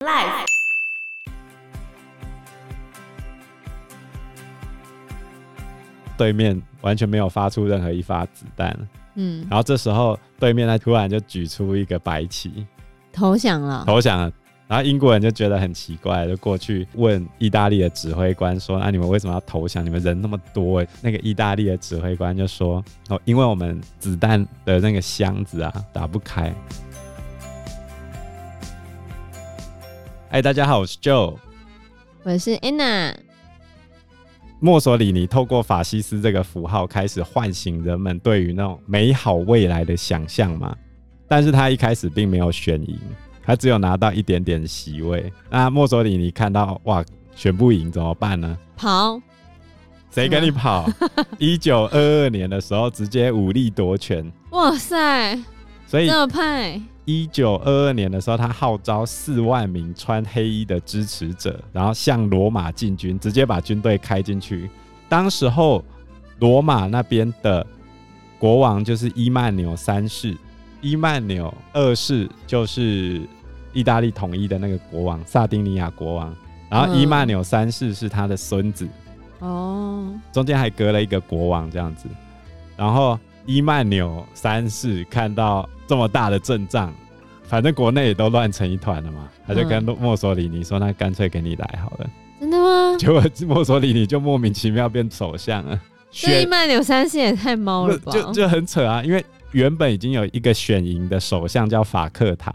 [0.00, 0.44] Life。
[6.18, 8.76] 对面完全没有发出任何一发子弹，
[9.14, 12.66] 嗯，然后这时候对面他突然就举出一个白旗，
[13.10, 14.30] 投降了，投降了。
[14.68, 19.82] 然后英国人就觉得很奇怪，就过去问意大利的指挥官说：“那、啊、你们为什么要投降？
[19.82, 26.52] 你们人那么多。”那个意大利的指挥官就说：“哦，因为我们子弹的那个箱子啊打不开。”
[30.28, 31.36] 哎，大家好，我是 Joe，
[32.24, 33.14] 我是 Anna。
[34.58, 40.76] 墨索里尼透过法西斯这个符号开始唤醒人们对于那种美好未来的想象嘛，
[41.28, 42.98] 但是他一开始并没有选赢。
[43.44, 45.32] 他只有拿到一点点席位。
[45.48, 47.04] 那墨索里尼看到哇，
[47.36, 48.58] 选不赢怎么办呢？
[48.76, 49.20] 跑？
[50.10, 50.90] 谁跟你跑？
[51.38, 54.28] 一九二二年的时候，直接武力夺权。
[54.50, 55.38] 哇塞！
[55.86, 56.82] 所以这么派。
[57.06, 64.68] 一九二二年的时候，他号召四万名穿黑衣的支持者，然后向罗马进军，直接把军队开进去。
[65.08, 65.82] 当时候，
[66.40, 67.66] 罗马那边的
[68.38, 70.36] 国王就是伊曼纽三世，
[70.82, 73.22] 伊曼纽二世就是。
[73.72, 76.34] 意大利统一的那个国王，萨丁尼亚国王，
[76.70, 78.88] 然后伊曼纽三世是他的孙子，
[79.40, 82.08] 哦、嗯，中间还隔了一个国王这样子。
[82.74, 86.92] 然后伊曼纽三世看到这么大的阵仗，
[87.44, 92.96] 反正国内也都乱成一团了嘛，他就跟墨索里尼说：“那干脆给你来好了。”真的吗？
[92.98, 95.80] 结果墨索里尼就莫名其妙变首相了。
[96.10, 98.12] 所以伊曼纽三世也太猫了吧？
[98.12, 102.52] 就就很扯啊，因为原本已经有一个选赢的首相叫法克塔。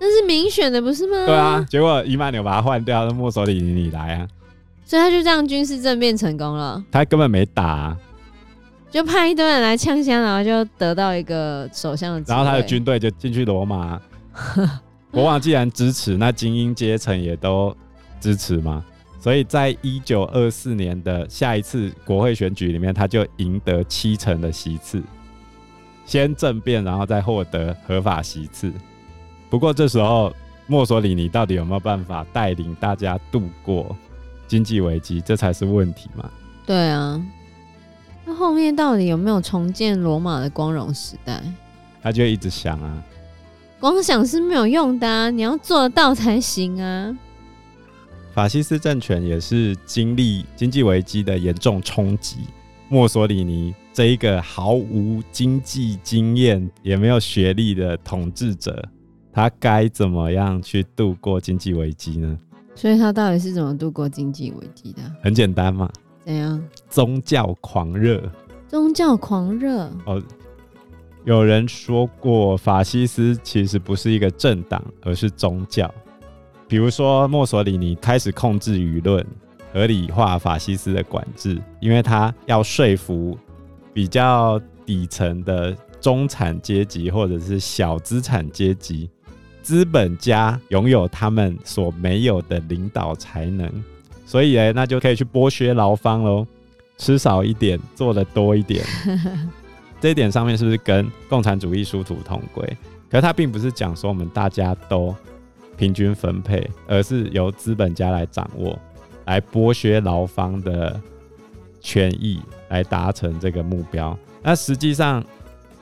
[0.00, 1.26] 那是民选的，不是吗？
[1.26, 4.28] 对啊，结果伊曼纽把他换掉，那墨索里尼你来啊，
[4.84, 6.82] 所以他就这样军事政变成功了。
[6.90, 7.96] 他根本没打啊，
[8.92, 12.22] 就派一堆人来呛香，然后就得到一个首相的。
[12.28, 13.98] 然后他的军队就进去罗马。
[15.10, 17.74] 国王既然支持，那精英阶层也都
[18.20, 18.84] 支持嘛。
[19.18, 25.02] 所以在一九二四年的下一次国会选举里面，他就赢得七成的席次，
[26.04, 28.70] 先政变，然后再获得合法席次。
[29.48, 30.30] 不过这时候，
[30.66, 33.96] 墨索里尼到底有没有办法带领大家度过
[34.46, 35.18] 经济危机？
[35.20, 36.28] 这才是问题嘛。
[36.66, 37.20] 对啊，
[38.24, 41.42] 那后面到底有没有重建罗马的光荣时代？
[42.02, 43.02] 他就一直想啊，
[43.78, 47.16] 光想是没有用的啊，你要做得到才行啊。
[48.34, 52.38] 法西斯政权也是经历经济危机的严重冲击，
[52.88, 58.88] 墨索里尼这一个毫无经济经验也没有学历的统治者。
[59.34, 62.38] 他该怎么样去度过经济危机呢？
[62.74, 65.02] 所以他到底是怎么度过经济危机的？
[65.22, 65.90] 很简单嘛。
[66.24, 66.62] 怎样？
[66.88, 68.22] 宗教狂热。
[68.68, 69.90] 宗教狂热。
[70.06, 70.22] 哦，
[71.24, 75.92] 有人说过，法西斯其实不是一个政党，而是宗教。
[76.68, 79.26] 比如说，墨索里尼开始控制舆论，
[79.72, 83.36] 合理化法西斯的管制，因为他要说服
[83.92, 89.10] 比较底层的中产阶级或者是小资产阶级。
[89.60, 93.70] 资本家拥有他们所没有的领导才能，
[94.32, 96.46] 所以哎，那就可以去剥削劳方喽，
[96.96, 98.82] 吃少一点，做的多一点。
[100.00, 102.66] 这一点上面是不是跟共产主义殊途同归？
[103.10, 105.14] 可是他并不是讲说我们大家都
[105.76, 108.78] 平均分配，而是由资本家来掌握，
[109.26, 110.98] 来剥削劳方的
[111.82, 114.18] 权益，来达成这个目标。
[114.42, 115.22] 那实际上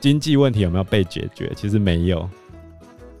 [0.01, 1.49] 经济问题有没有被解决？
[1.55, 2.29] 其实没有。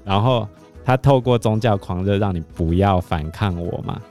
[0.03, 0.45] 然后
[0.83, 4.01] 他透过宗教狂热让你不要反抗我嘛，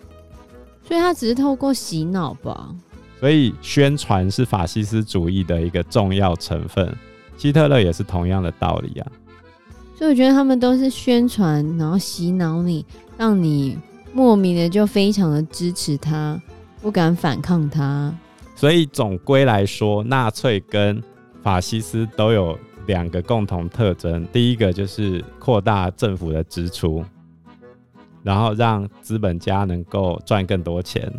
[0.90, 2.74] 所以他只是透过洗脑吧。
[3.20, 6.92] 所以宣传是法西斯主义的一个重要成分，
[7.36, 9.06] 希特勒也是同样的道理啊。
[9.96, 12.84] 所以我觉得他们都是宣传，然后洗脑你，
[13.16, 13.78] 让你
[14.12, 16.42] 莫名的就非常的支持他，
[16.82, 18.12] 不敢反抗他。
[18.56, 21.00] 所以总归来说，纳粹跟
[21.40, 22.58] 法西斯都有。
[22.86, 27.04] 两个共同特征，第一个就是扩大政府的支出，
[28.22, 31.10] 然后让资本家能够赚更多钱。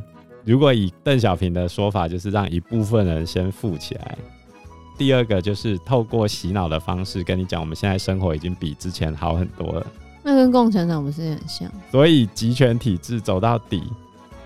[0.44, 4.18] 如果以邓小平的说法，就是让一部分人先富起来。
[4.98, 9.86] 第二个就是透过洗脑的方式跟你讲，我们现在生活已经比之前好很多了。
[10.24, 11.72] 那跟共产党不是很像？
[11.92, 13.84] 所以集权体制走到底，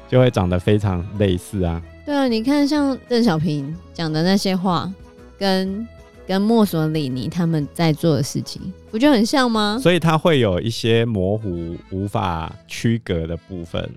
[0.07, 1.81] 就会长得非常类似啊。
[2.06, 4.92] 对啊，你看像邓小平讲的那些话，
[5.38, 5.88] 跟。
[6.27, 9.77] 跟墨索里尼他们在做的事情，不就很像吗？
[9.81, 13.89] 所以他会有一些模糊、无法区隔的部分。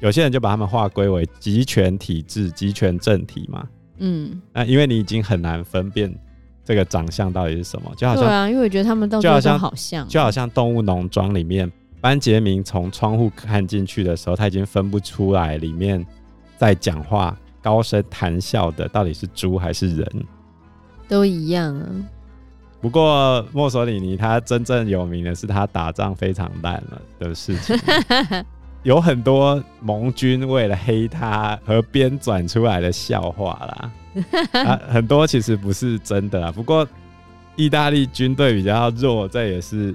[0.00, 3.66] 有些人就把他们划归为集权体制、集权政体嘛。
[3.98, 6.12] 嗯，那因为你已经很难分辨
[6.64, 11.70] 这个长相到底是什么，就好像对啊，因为我觉得他们到就好像好像，就好像《动物农庄》里面
[12.00, 16.04] 班杰明从窗户看进去的时候，他已经分不出来里面
[16.58, 20.24] 在讲话、高声谈笑的到底是猪还是人，
[21.08, 21.86] 都一样啊。
[22.80, 27.76] 不过墨索里尼他真正有名的是他打仗非常烂了的事情，
[28.82, 33.92] 有很多盟军为了黑他而编转出来的笑话啦，
[34.66, 36.50] 啊，很多其实不是真的啊。
[36.50, 36.86] 不过
[37.54, 39.94] 意大利军队比较弱，这也是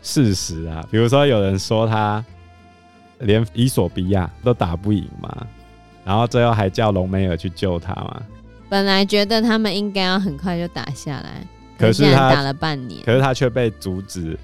[0.00, 0.86] 事实啊。
[0.92, 2.24] 比如说有人说他
[3.18, 5.46] 连伊索比亚都打不赢嘛，
[6.04, 8.22] 然后最后还叫隆美尔去救他嘛。
[8.74, 11.46] 本来觉得他们应该要很快就打下来。
[11.78, 14.36] 可是他打了半年，可是他却被阻止，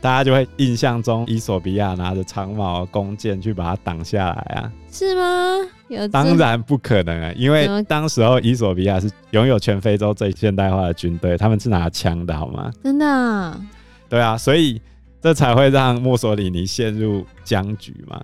[0.00, 4.72] 大家就会印象中伊索比亚拿着长矛弓箭去把他挡下来啊？
[4.90, 5.68] 是吗？
[5.88, 12.72] 有当然不可能啊，因为当时候伊索比亚是拥有全非洲最现代化的军队，他们是拿枪的好吗？
[12.82, 13.60] 真的啊？
[14.08, 14.80] 对啊，所以
[15.20, 18.18] 这才会让墨索里尼陷入僵局嘛。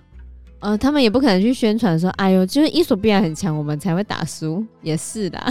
[0.60, 5.42] 呃，他们也不可能去宣传说，哎呦，就是伊索比亚很强，我们才会打输，也是的，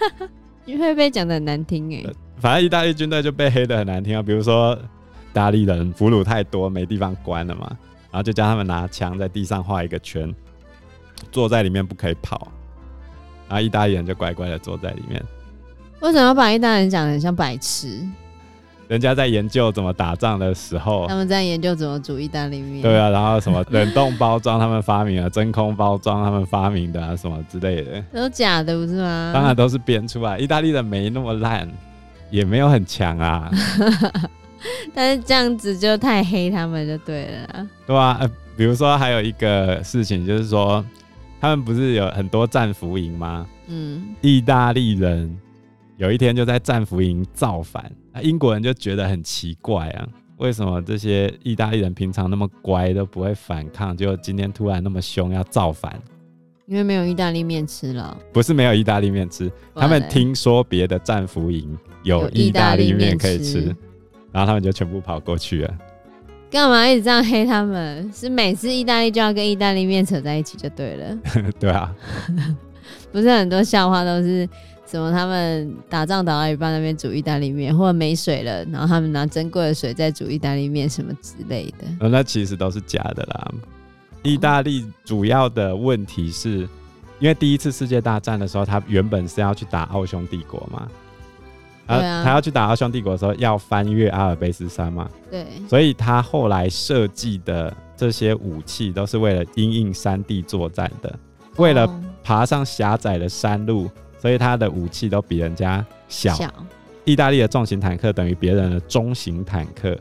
[0.66, 2.14] 你会被讲的很难听哎、欸。
[2.36, 7.66] 反正意大利军队就被黑的很难听啊，比如说意大利人俘虏太多，没地方关了嘛，
[8.10, 10.34] 然后就叫他们拿枪在地上画一个圈，
[11.32, 12.52] 坐在里面不可以跑，
[13.48, 15.22] 然后意大利人就乖乖的坐在里面。
[16.00, 18.00] 为什么要把意大利人讲的很像白痴？
[18.90, 22.82] 人家在研究怎么打仗的时候，他们在研究怎么煮意大利面。
[22.82, 29.30] 对啊，然后什么冷冻包装他们发明了，真空包装他们发明的啊，什么之类的，都假的不是吗？
[29.32, 31.68] 当然都是编出来，意大利的没那么烂。
[32.30, 33.50] 也没有很强啊，
[34.94, 40.84] 但是这样子就太黑他们就对了，对啊，呃，比如说还有一个事情就是说，
[41.40, 43.44] 他们不是有很多战俘营吗？
[43.66, 45.36] 嗯，意大利人
[46.00, 50.08] 有一天就在战俘营造反，那英国人就觉得很奇怪啊，
[50.38, 56.00] 为什么这些意大利人平常那么乖都不会反抗，就今天突然那么凶要造反？
[56.66, 63.76] 因为没有意大利面吃了，不是没有意大利面吃，他们听说别的战俘营有意大利面可以吃，吃，
[64.32, 65.78] 然后他们就全部跑过去了。
[66.50, 68.10] 干嘛一直这样黑他们？
[68.10, 71.18] 是每次意大利就要跟意大利面扯在一起就对了。
[71.60, 71.94] 对啊，
[73.12, 74.48] 不是很多笑话都是
[74.90, 75.10] 什么？
[75.12, 81.86] 他们打仗打到一半那边煮意大利面，或者没水了，然后他们拿珍贵的水再煮意大利面什么之类的。
[82.00, 83.52] 哦，那其实都是假的啦。
[84.22, 86.68] 意大利主要的问题是，
[87.20, 90.88] 因为第一次世界大战的时候，他原本是要去打奥匈帝国嘛，
[91.86, 101.18] 啊，他要去打奥匈帝国的时候，要翻越阿尔卑斯山嘛，对，所以他后来设计的这些武器都是为了因应山地作战的，
[101.56, 101.88] 为了
[102.22, 103.90] 爬上狭窄的山路，
[104.20, 106.36] 所以他的武器都比人家小。
[107.04, 109.98] 意大利的重型坦克等于别人的中型坦克。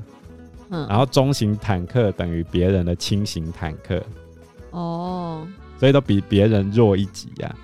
[0.71, 3.99] 嗯，然后中型坦克等于别人的轻型坦克，
[4.69, 5.47] 哦，
[5.79, 7.57] 所以都比别人弱一级呀、啊。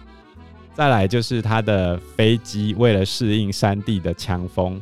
[0.74, 4.82] 再来就是它的飞机，为了适应山地的强风，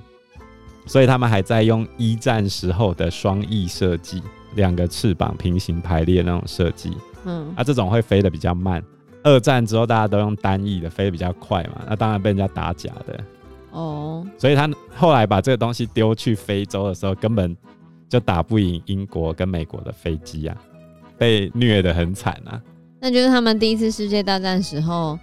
[0.85, 4.23] 所以他们还在用一战时候的双翼设计，
[4.55, 6.95] 两个翅膀平行排列那种设计。
[7.25, 8.81] 嗯，啊，这种会飞得比较慢。
[9.23, 13.19] 二战之后大家都用单翼的，飞得比较快嘛，那当然被人家打假的。
[13.71, 17.55] 哦，所以他后来把这个东西丢去非洲的时候，根本。
[18.09, 20.55] 就打不赢英国跟美国的飞机啊，
[21.17, 22.61] 被虐得很惨啊。
[22.99, 25.17] 那就是他们第一次世界大战时候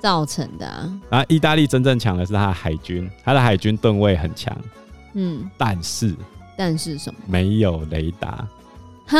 [0.00, 1.00] 造成的啊。
[1.08, 4.52] 然后意大利真正强的是他的海军，他的海军吨位很强。
[5.12, 6.12] 嗯，但是
[6.56, 7.20] 但是什么？
[7.28, 8.44] 没有雷达。
[9.06, 9.18] 哈？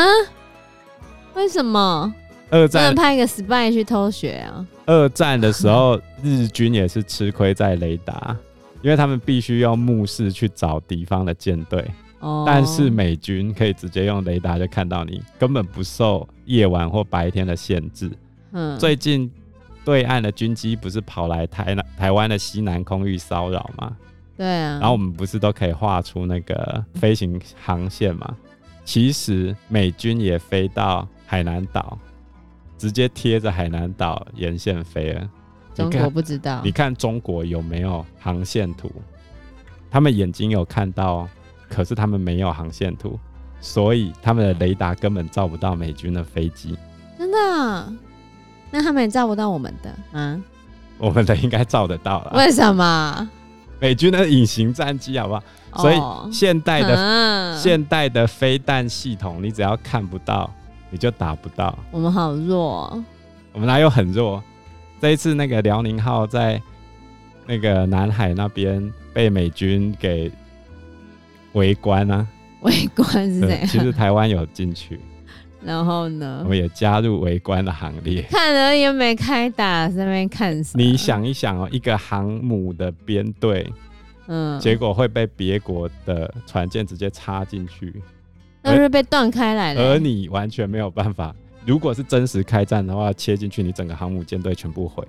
[1.36, 2.12] 为什么？
[2.50, 4.66] 二战派一个 spy 去偷学啊？
[4.86, 8.36] 二战的时候，日军也是吃亏在雷达，
[8.82, 11.84] 因为他们必须用目视去找敌方的舰队。
[12.44, 18.10] 但是美军可以直接用雷达就看到你，根本不受夜晚或白天的限制。
[18.50, 19.30] 嗯，最近
[19.84, 23.96] 对岸的军机不是跑来台南、台湾的西南空域骚扰吗？
[24.36, 24.78] 对啊。
[24.80, 28.36] 然后我们不是都可以画出那个飞行航线吗？
[28.84, 31.96] 其实美军也飞到海南岛，
[32.78, 35.28] 直接贴着海南岛沿线飞了。
[35.74, 36.62] 中国不知道。
[36.64, 38.90] 你看中国有没有航线图？
[39.90, 41.28] 他们眼睛有看到。
[41.70, 43.20] 可是他们没有航线图，
[43.60, 46.74] 所以他们的雷达根本照不到美军的飞机。
[47.18, 47.92] 真的？
[48.70, 50.40] 那他们也照不到我们的啊？
[50.96, 52.32] 我们的应该照得到了。
[52.38, 53.28] 为什么？
[53.80, 55.42] 美军的隐形战机，好不好？
[55.72, 60.50] 哦、所以现代的、啊、现代的飞弹系统，你只要看不到，
[60.90, 61.76] 你就打不到。
[61.90, 63.02] 我们好弱。
[63.52, 64.42] 我们哪有很弱？
[65.00, 66.60] 这一次那个辽宁号在
[67.46, 70.30] 那个南海那边被美军给。
[71.54, 72.24] 围观啊！
[72.60, 73.66] 围观是怎样？
[73.66, 75.00] 其实台湾有进去，
[75.64, 78.20] 然后呢，我也加入围观的行列。
[78.30, 80.84] 看了也没开打，在那边看什么？
[80.84, 83.66] 你想一想哦，一个航母的编队，
[84.28, 88.00] 嗯，结果会被别国的船舰直接插进去，
[88.62, 91.34] 那是被断开来了，而你完全没有办法。
[91.64, 95.06] 如果是真实开战的话，切进去，你整个航母舰队全部毁。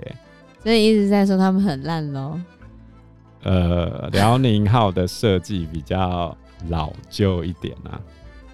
[0.62, 2.39] 所以一直在说他们很烂喽。
[3.44, 6.36] 呃，辽宁号的设计比较
[6.68, 8.01] 老旧一点啊。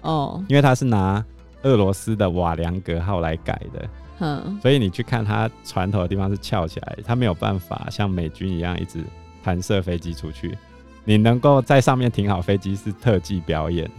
[0.02, 1.24] 哦，因为它是拿
[1.62, 3.88] 俄罗斯的瓦良格号来改的。
[4.20, 9.04] 嗯，所以你去看它船头的地方是翘起来，它没有办法像美军一样一直
[9.42, 10.56] 弹射飞机出去。
[11.04, 13.90] 你能够在上面停好飞机是特技表演，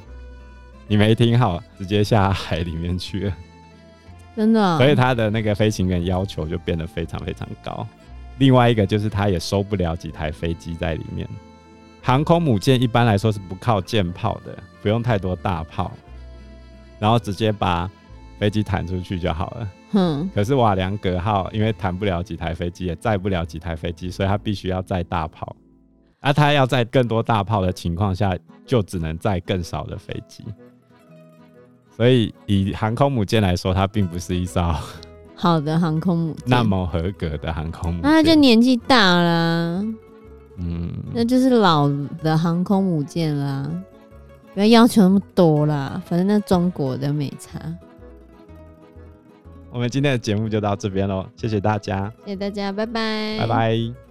[0.88, 3.38] 你没听好，直接下海里面去了。
[4.36, 7.86] 真的、哦，所以他的那个飞行员要求就变得非常非常高。
[8.38, 11.28] 另外一个就是他也收不了几台飞机在里面。
[12.02, 15.92] 航空母舰一般来说是不靠舰炮的，不用太多大炮，
[17.00, 17.90] 然后直接把
[18.40, 19.70] 飞机弹出去就好了。
[19.94, 20.30] 嗯。
[20.34, 25.54] 可是瓦良格号因为弹不了几台飞机，也载不了几台飞机，所以他必须要载大炮。
[26.20, 30.44] 而、啊、他要在更多大炮的情况下，就只能载更少的飞机。
[31.98, 34.74] 所以，以航空母舰来说，它并不是一艘
[35.34, 38.12] 好的航空母舰，那么合格的航空母舰。
[38.12, 39.84] 那就年纪大了，
[40.58, 41.90] 嗯，那就是老
[42.22, 43.68] 的航空母舰啦。
[44.54, 47.60] 不要要求那么多啦，反正那中国的美差。
[49.72, 54.07] 我们今天的节目就到这边喽，谢谢大家，谢谢大家，拜拜，拜拜。